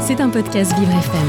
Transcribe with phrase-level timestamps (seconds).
[0.00, 1.28] C'est un podcast Vivre FM.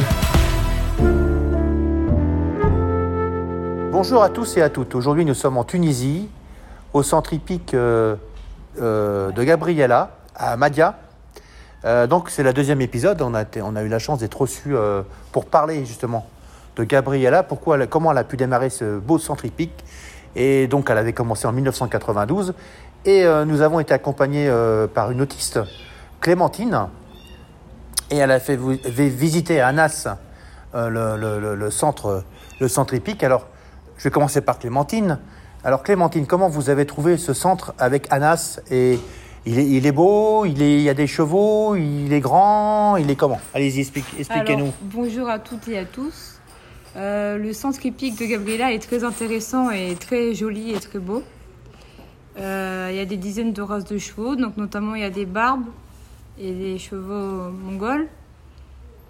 [3.92, 4.96] Bonjour à tous et à toutes.
[4.96, 6.28] Aujourd'hui, nous sommes en Tunisie,
[6.94, 8.16] au centre hippique euh,
[8.82, 10.98] euh, de Gabriella, à Madia.
[11.86, 13.22] Euh, donc, c'est le deuxième épisode.
[13.22, 14.74] On a, eu la chance d'être reçus
[15.32, 16.26] pour parler justement
[16.78, 19.84] de Gabriella, pourquoi, comment elle a pu démarrer ce beau centre hippique.
[20.36, 22.56] Et donc, elle avait commencé en 1992.
[23.06, 24.52] Et nous avons été accompagnés
[24.94, 25.60] par une autiste,
[26.20, 26.88] Clémentine.
[28.12, 30.08] Et elle a fait visiter à Anas
[30.76, 32.24] euh, le, centre,
[32.60, 32.94] le centre.
[33.22, 33.48] Alors,
[33.98, 35.18] je vais commencer par Clémentine.
[35.64, 39.00] Alors, Clémentine, comment vous avez trouvé ce centre avec Anas et
[39.46, 43.40] il est, beau, il, y a des chevaux, il est grand, il est comment?
[43.56, 44.72] Allez-y, explique- expliquez-nous.
[44.82, 46.40] Bonjour à toutes et à tous.
[46.98, 51.24] Euh, le centre hippique de Gabriela est très intéressant et très joli et très beau.
[52.38, 55.10] Euh, il y a des dizaines de races de chevaux, donc notamment il y a
[55.10, 55.66] des barbes
[56.42, 58.08] et des chevaux mongols.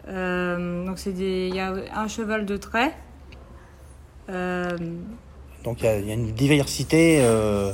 [0.07, 2.93] Euh, donc c'est des- il y a un cheval de trait.
[4.29, 4.77] Euh,
[5.63, 7.71] Donc, il y, a, il y a une diversité euh,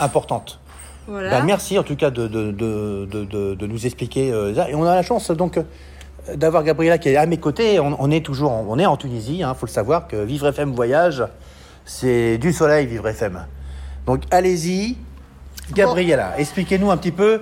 [0.00, 0.58] importante.
[1.06, 1.30] voilà.
[1.38, 4.68] Ben, merci en tout cas de, de, de, de- de- de nous expliquer euh, ça.
[4.70, 5.60] Et on a la chance donc
[6.34, 7.78] d'avoir Gabriela qui est à mes côtés.
[7.80, 10.48] On, on est toujours en, on est en Tunisie, il faut le savoir que Vivre
[10.48, 11.22] FM Voyage,
[11.84, 13.46] c'est du soleil Vivre FM.
[14.06, 14.96] Donc allez-y,
[15.72, 17.38] Gabriela, expliquez-nous un petit peu euh,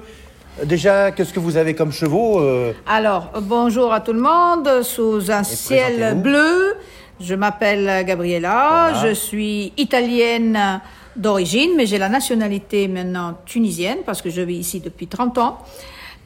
[0.64, 2.41] déjà qu'est-ce que vous avez comme chevaux.
[2.41, 6.77] euh, Alors, bonjour à tout le monde, sous un ciel bleu.
[7.20, 9.08] Je m'appelle Gabriella, Voilà.
[9.08, 10.81] je suis italienne
[11.16, 15.58] d'origine, mais j'ai la nationalité maintenant tunisienne parce que je vis ici depuis 30 ans.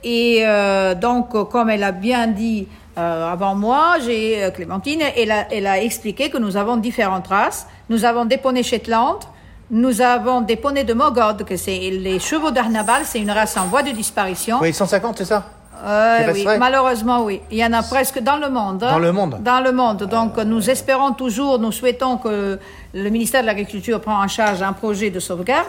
[0.04, 5.46] Et euh, donc, comme elle a bien dit euh, avant moi, j'ai Clémentine, elle a,
[5.50, 7.66] elle a expliqué que nous avons différentes races.
[7.88, 9.18] Nous avons des poneys Shetland,
[9.70, 13.64] nous avons des poneys de Mogod, que c'est les chevaux d'Arnabal, c'est une race en
[13.66, 14.58] voie de disparition.
[14.60, 15.44] Oui, 150, c'est ça
[15.86, 17.40] Euh, oui, malheureusement, oui.
[17.50, 18.78] Il y en a presque dans le monde.
[18.78, 20.04] Dans le monde Dans le monde.
[20.04, 22.58] Donc, nous espérons toujours, nous souhaitons que
[22.94, 25.66] le ministère de l'Agriculture prenne en charge un projet de sauvegarde.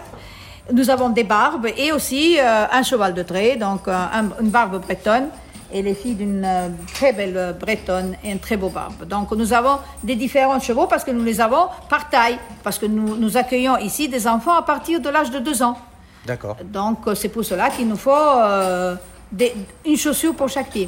[0.71, 4.49] Nous avons des barbes et aussi euh, un cheval de trait, donc euh, un- une
[4.49, 5.27] barbe bretonne.
[5.77, 9.03] Et les filles d'une euh, très belle euh, bretonne et une très beau barbe.
[9.05, 12.85] Donc nous avons des différents chevaux parce que nous les avons par taille, parce que
[12.85, 15.77] nous, nous accueillons ici des enfants à partir de l'âge de deux ans.
[16.25, 16.55] D'accord.
[16.63, 18.95] Donc euh, c'est pour cela qu'il nous faut euh,
[19.29, 19.53] des-
[19.85, 20.87] une chaussure pour chaque pied.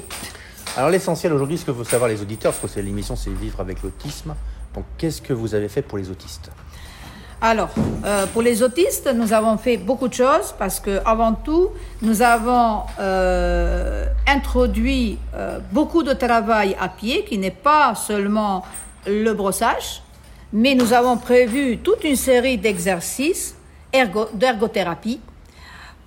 [0.77, 3.59] Alors l'essentiel aujourd'hui, ce que veulent savoir les auditeurs, parce que c'est l'émission, c'est vivre
[3.59, 4.35] avec l'autisme.
[4.73, 6.49] Donc qu'est-ce que vous avez fait pour les autistes?
[7.39, 7.69] Alors,
[8.03, 11.69] euh, pour les autistes, nous avons fait beaucoup de choses parce que, avant tout,
[12.01, 18.63] nous avons euh, introduit euh, beaucoup de travail à pied qui n'est pas seulement
[19.05, 20.01] le brossage,
[20.51, 23.55] mais nous avons prévu toute une série d'exercices
[23.93, 25.19] ergo- d'ergothérapie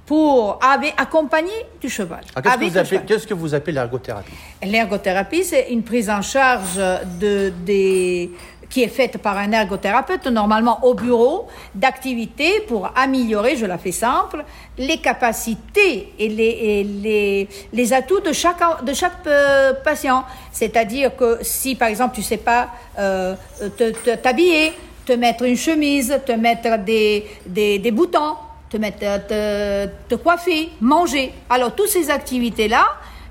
[0.06, 2.22] pour avec- accompagner du cheval.
[2.34, 3.06] Alors, Qu'est-ce que, vous le appelez, cheval.
[3.06, 4.32] qu'est-ce que vous appelez l'ergothérapie?
[4.64, 6.74] L'ergothérapie, c'est une prise en charge
[7.20, 8.32] de, des,
[8.70, 13.90] qui est faite par un ergothérapeute, normalement au bureau, d'activités pour améliorer, je la fais
[13.92, 14.44] simple,
[14.78, 20.24] les capacités et les, les, les atouts de chaque, de chaque euh, patient.
[20.52, 23.34] C'est-à-dire que si, par exemple, tu sais pas euh,
[23.76, 24.72] te- te- t'habiller,
[25.04, 28.36] te mettre une chemise, te mettre des, des, des boutons,
[28.70, 31.32] te mettre, te, te coiffer, manger.
[31.48, 32.86] Alors, toutes ces activités-là,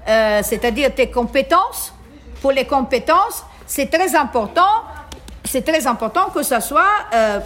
[0.05, 1.93] euh, c'est-à-dire tes compétences.
[2.41, 4.83] Pour les compétences, c'est très important.
[5.51, 7.39] C'est très important que ça soit euh,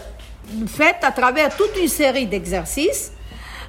[0.68, 3.14] fait à travers toute une série d'exercices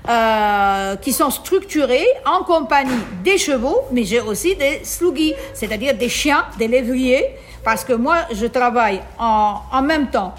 [0.08, 6.08] euh, qui sont structurés en compagnie des chevaux, mais j'ai aussi des slugis, c'est-à-dire des
[6.08, 10.34] chiens, des lévriers, parce que moi, je travaille en, en même temps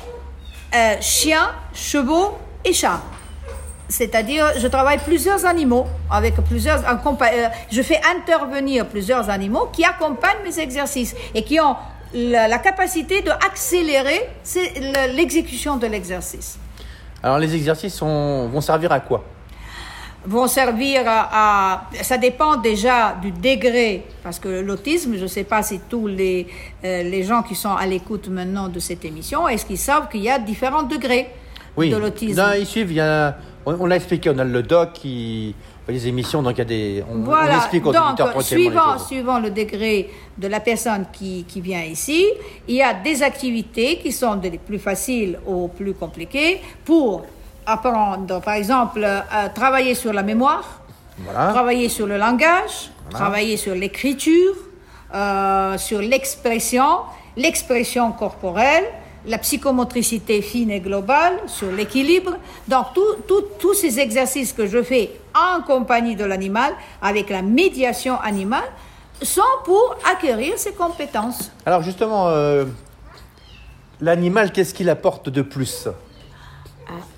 [0.76, 3.00] euh, chiens, chevaux et chats.
[3.88, 6.82] C'est-à-dire, je travaille plusieurs animaux avec plusieurs.
[6.84, 11.78] euh, je fais intervenir plusieurs animaux qui accompagnent mes exercices et qui ont
[12.14, 16.58] la, la capacité de accélérer c'est le- l'exécution de l'exercice.
[17.24, 19.24] Alors les exercices sont- vont servir à quoi?
[20.28, 21.30] Vont servir à,
[21.74, 26.08] à- Ça dépend déjà du degré, parce que l'autisme, je ne sais pas si tous
[26.08, 26.48] les,
[26.84, 30.22] euh, les gens qui sont à l'écoute maintenant de cette émission, est-ce qu'ils savent qu'il
[30.22, 31.30] y a différents degrés
[31.78, 31.92] Oui.
[31.92, 32.42] de l'autisme?
[32.42, 32.92] Non, ils suivent.
[32.92, 33.38] Il y a,
[33.68, 34.32] on, on l'a expliqué.
[34.32, 35.54] On a le doc qui
[35.94, 36.42] les émissions.
[36.42, 37.04] Donc il y a des.
[37.10, 41.62] On, on Voilà, explique aux donc suivant, suivant le degré de la personne qui, qui
[41.62, 42.26] vient ici,
[42.68, 47.26] il y a des activités qui sont des plus faciles aux plus compliquées pour
[47.66, 50.82] apprendre, par exemple, à travailler sur la mémoire,
[51.20, 51.52] Voilà.
[51.52, 54.54] travailler sur le langage, travailler sur l'écriture,
[55.14, 57.00] euh, sur l'expression,
[57.38, 58.86] l'expression corporelle,
[59.28, 62.34] la psychomotricité fine et globale, sur l'équilibre.
[62.68, 62.88] Donc,
[63.60, 68.70] tous ces exercices que je fais en compagnie de l'animal, avec la médiation animale,
[69.22, 71.52] sont pour acquérir ces compétences.
[71.66, 72.66] Alors justement, euh,
[74.02, 75.88] l'animal, qu'est-ce qu'il apporte de plus?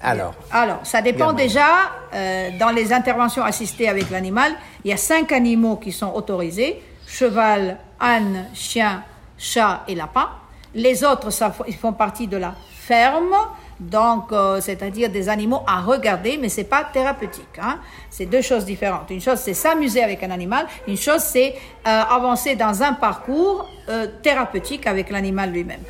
[0.02, 1.68] Alors, Alors, ça dépend déjà,
[2.14, 4.54] euh, dans les interventions assistées avec l'animal,
[4.86, 9.04] il y a cinq animaux qui sont autorisés, cheval, âne, chien,
[9.38, 10.30] chat et lapin.
[10.78, 11.30] Les autres,
[11.68, 13.34] ils font partie de la ferme,
[13.80, 17.58] donc euh, c'est-à-dire des animaux à regarder, mais c'est pas thérapeutique.
[17.60, 17.80] Hein.
[18.12, 19.10] C'est deux choses différentes.
[19.10, 20.68] Une chose, c'est s'amuser avec un animal.
[20.88, 21.56] Une chose, c'est
[21.88, 25.82] euh, avancer dans un parcours euh, thérapeutique avec l'animal lui-même.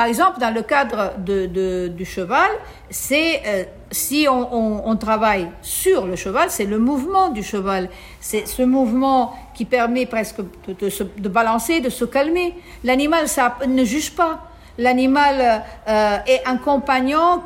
[0.00, 2.48] Par exemple, dans le cadre du cheval,
[2.88, 7.90] c'est euh, si on, travaille sur le cheval, c'est le mouvement du cheval.
[8.18, 10.40] C'est ce mouvement qui permet presque
[10.80, 12.54] de, se- balancer, de se calmer.
[12.82, 13.26] L'animal,
[13.68, 14.48] ne juge pas.
[14.78, 17.42] L'animal euh, est un compagnon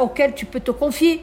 [0.00, 1.22] auquel tu peux te confier.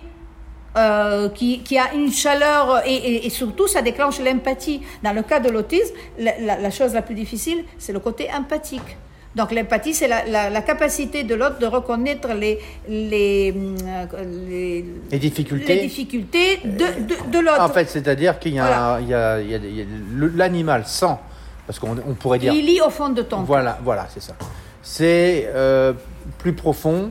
[0.77, 4.79] euh, qui, a une chaleur et, surtout ça déclenche l'empathie.
[5.03, 8.29] Dans le cas de l'autisme, la, la- la chose la plus difficile, c'est le côté
[8.33, 8.95] empathique.
[9.39, 12.59] Donc l'empathie, c'est la, la- la capacité de l'autre de reconnaître les,
[12.89, 14.05] les, euh,
[14.49, 17.61] les, les difficultés les difficultés de, de, de l'autre.
[17.61, 19.39] En fait, c'est-à-dire qu'il y a, Voilà.
[20.35, 21.15] l'animal sent,
[21.65, 24.33] parce qu'on on pourrait dire, Il lit au fond de ton voilà, voilà, c'est ça.
[24.81, 25.93] C'est euh,
[26.39, 27.09] plus profond.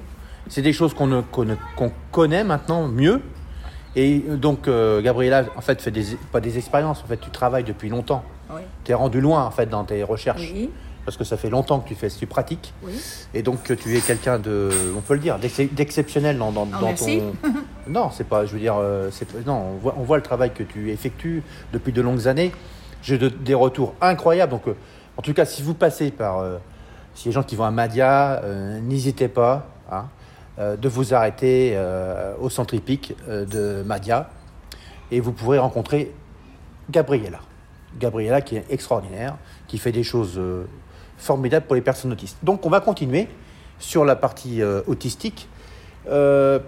[0.50, 1.22] C'est des choses qu'on ne-
[1.76, 3.22] qu'on connaît maintenant mieux.
[3.96, 7.02] Et donc, euh, Gabriella, en fait, fait des, pas des expériences.
[7.02, 8.22] En fait, tu travailles depuis longtemps.
[8.50, 8.60] Oui.
[8.84, 10.50] Tu es rendu loin, en fait, dans tes recherches.
[10.54, 10.68] Oui.
[11.04, 12.74] Parce que ça fait longtemps que tu fais, tu pratiques.
[12.82, 12.92] Oui.
[13.32, 16.66] Et donc, que tu es quelqu'un de, on peut le dire, d'ex- d'exceptionnel dans, dans,
[16.66, 17.20] dans merci.
[17.42, 17.48] ton.
[17.90, 19.10] non, c'est pas, je veux dire, euh,
[19.46, 21.42] non, on voit, on voit le travail que tu effectues
[21.72, 22.52] depuis de longues années.
[23.02, 24.50] J'ai de- des retours incroyables.
[24.50, 24.74] Donc, euh,
[25.16, 28.42] en tout cas, si vous passez par, euh, a des gens qui vont à Madia,
[28.44, 30.04] euh, n'hésitez pas hein,
[30.58, 34.28] euh, de vous arrêter euh, au centre hippique euh, de Madia
[35.10, 36.12] et vous pourrez rencontrer
[36.90, 37.38] Gabriella.
[37.98, 39.36] Gabriella qui est extraordinaire,
[39.66, 40.64] qui fait des choses euh,
[41.18, 42.38] formidables pour les personnes autistes.
[42.42, 43.28] Donc on va continuer
[43.78, 45.48] sur la partie euh, autistique.
[46.08, 46.58] Euh,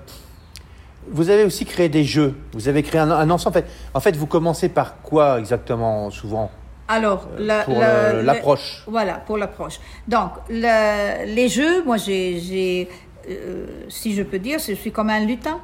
[1.09, 2.35] vous avez aussi créé des jeux.
[2.53, 3.57] Vous avez créé un, un ensemble.
[3.57, 6.51] En fait, en fait, vous commencez par quoi exactement souvent?
[6.89, 9.79] Alors, la- pour la- le- la- l'approche Voilà, pour l'approche.
[10.07, 12.89] Donc, le- les jeux, moi, j'ai, j'ai,
[13.29, 15.59] euh, si je peux dire, je suis comme un lutin.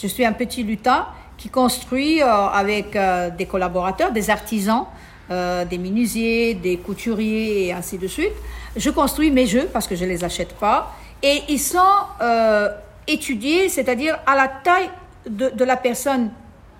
[0.00, 1.06] Je suis un petit lutin
[1.38, 4.84] qui construit euh, avec euh, des collaborateurs, des artisans,
[5.30, 8.32] euh, des menuisiers, des couturiers et ainsi de suite.
[8.76, 11.78] Je construis mes jeux parce que je les achète pas et ils sont
[12.20, 12.68] euh,
[13.06, 14.90] étudiés, c'est-à-dire à la taille
[15.28, 16.30] de, de la personne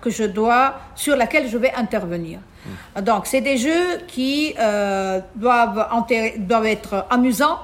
[0.01, 2.39] que je dois, sur laquelle je vais intervenir.
[3.01, 5.87] Donc, c'est des jeux qui euh, doivent,
[6.65, 7.59] être amusants,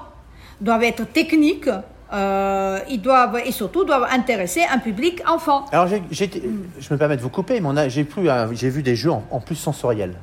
[0.61, 1.69] doivent être techniques,
[2.13, 5.65] euh, ils doivent, et surtout doivent intéresser un public enfant.
[5.71, 9.55] Alors, je me permets de vous couper, mais j'ai vu des jeux en, en plus
[9.55, 10.15] sensoriels.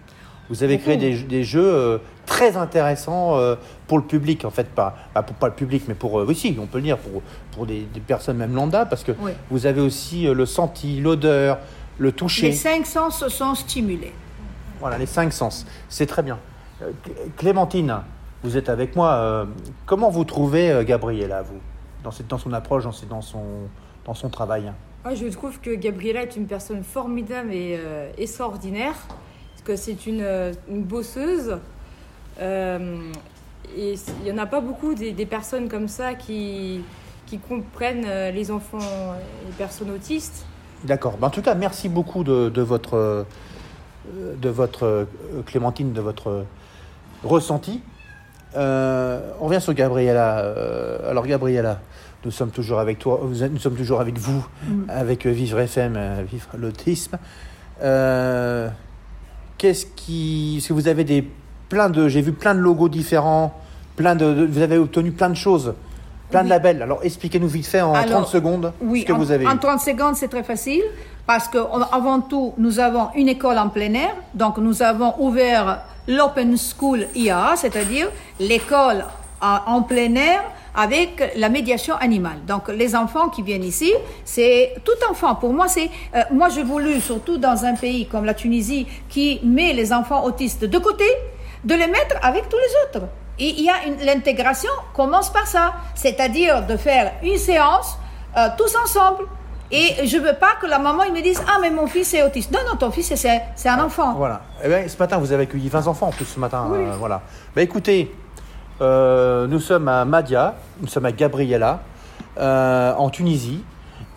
[0.50, 3.54] Vous avez créé des, des jeux euh, très intéressants euh,
[3.86, 6.56] pour le public, en fait, pas, pour pas le public, mais pour, euh, oui, si,
[6.60, 9.30] on peut le dire, pour, pour des, des personnes même lambda, parce que Oui.
[9.50, 11.58] vous avez aussi euh, le senti, l'odeur,
[11.98, 12.48] le toucher.
[12.48, 14.12] Les cinq sens sont stimulés.
[14.80, 15.66] Voilà, les cinq sens.
[15.88, 16.38] C'est très bien.
[16.82, 16.90] Euh,
[17.36, 17.98] Clémentine,
[18.42, 19.12] vous êtes avec moi.
[19.12, 19.44] euh,
[19.86, 21.60] comment vous trouvez euh, Gabriella, vous,
[22.02, 23.44] dans, cette, dans son approche, dans, ses- dans, son,
[24.04, 24.72] dans son travail?
[25.04, 28.94] Moi, je trouve que Gabriella est une personne formidable et euh, extraordinaire,
[29.60, 31.58] parce que c'est une, euh, une bosseuse.
[32.40, 33.12] Euh,
[33.76, 36.80] et il n'y en a pas beaucoup des, des personnes comme ça qui,
[37.26, 39.14] qui comprennent euh, les enfants, euh,
[39.46, 40.46] les personnes autistes.
[40.84, 41.18] D'accord.
[41.18, 43.26] Ben, en tout cas, merci beaucoup de, de votre,
[44.14, 45.06] de votre
[45.46, 46.46] Clémentine, de votre
[47.22, 47.82] ressenti.
[48.56, 50.54] Euh, on revient sur Gabriella.
[51.06, 51.80] Alors, Gabriella,
[52.24, 54.44] nous sommes toujours avec toi, nous sommes toujours avec vous,
[54.88, 57.18] avec euh, Vivre FM, Vivre l'autisme.
[57.82, 58.68] Euh,
[59.60, 60.64] Qu'est-ce qui.
[60.66, 61.22] Que vous avez des.
[61.68, 62.08] Plein de.
[62.08, 63.52] J'ai vu plein de logos différents,
[63.94, 65.74] plein de, de- Vous avez obtenu plein de choses,
[66.30, 66.48] plein de Oui.
[66.50, 66.80] labels.
[66.82, 69.56] Alors, expliquez-nous vite fait en Alors, 30 secondes Oui, ce que en, vous avez en
[69.56, 69.58] eu.
[69.58, 70.80] 30 secondes, c'est très facile
[71.26, 71.58] parce que
[71.92, 74.16] avant tout, nous avons une école en plein air.
[74.32, 78.08] Donc, nous avons ouvert l'Open School IA, c'est-à-dire
[78.40, 79.04] l'école
[79.42, 80.40] en plein air
[80.74, 82.38] avec la médiation animale.
[82.46, 83.92] Donc, les enfants qui viennent ici,
[84.24, 85.34] c'est tout enfant.
[85.34, 89.40] Pour moi, c'est euh, moi, j'ai voulu, surtout dans un pays comme la Tunisie, qui
[89.44, 91.04] met les enfants autistes de côté,
[91.64, 93.06] de les mettre avec tous les autres.
[93.38, 93.74] Et il y a
[94.04, 97.96] l'intégration commence par ça, c'est-à-dire de faire une séance
[98.36, 99.24] euh, tous ensemble.
[99.72, 102.22] Et je veux pas que la maman il me dise ah mais mon fils est
[102.22, 102.50] autiste.
[102.50, 104.14] Non non ton fils c'est c'est un enfant.
[104.14, 104.42] Voilà.
[104.64, 106.68] Eh ben, ce matin, vous avez accueilli 20 enfants en plus ce matin.
[106.72, 107.22] euh, voilà.
[107.54, 108.12] Bah, écoutez,
[108.80, 111.80] euh, nous sommes à Madia, nous sommes à Gabriella,
[112.38, 113.62] euh, en Tunisie.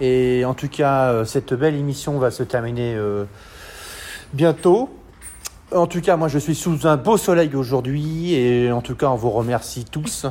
[0.02, 3.26] Et en tout cas, euh, cette belle émission va se terminer euh,
[4.34, 4.90] bientôt.
[5.74, 9.08] En tout cas, moi, je suis sous un beau soleil aujourd'hui et en tout cas,
[9.08, 10.26] on vous remercie tous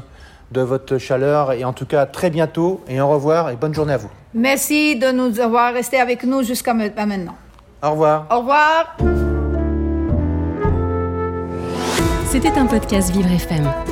[0.52, 3.94] de votre chaleur et en tout cas, très bientôt et au revoir et bonne journée
[3.94, 4.10] à vous.
[4.34, 7.36] Merci de nous avoir resté avec nous jusqu'à maintenant.
[7.82, 8.26] Au revoir.
[8.30, 8.96] Au revoir.
[12.26, 13.91] C'était un podcast Vivre FM.